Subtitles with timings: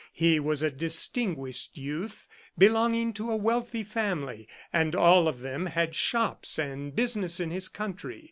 [0.13, 5.93] He was a distinguished youth belonging to a wealthy family, and all of them had
[5.93, 8.19] shops and business in his country.